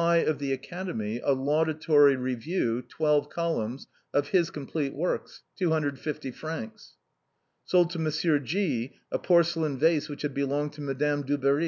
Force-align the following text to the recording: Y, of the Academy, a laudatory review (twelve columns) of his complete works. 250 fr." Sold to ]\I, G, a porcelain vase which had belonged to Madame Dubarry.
Y, 0.00 0.18
of 0.18 0.38
the 0.38 0.52
Academy, 0.52 1.18
a 1.24 1.32
laudatory 1.32 2.14
review 2.14 2.80
(twelve 2.88 3.28
columns) 3.28 3.88
of 4.14 4.28
his 4.28 4.48
complete 4.48 4.94
works. 4.94 5.42
250 5.56 6.30
fr." 6.30 6.46
Sold 7.64 7.90
to 7.90 7.98
]\I, 7.98 8.38
G, 8.38 8.94
a 9.10 9.18
porcelain 9.18 9.76
vase 9.76 10.08
which 10.08 10.22
had 10.22 10.34
belonged 10.34 10.72
to 10.74 10.80
Madame 10.80 11.22
Dubarry. 11.24 11.66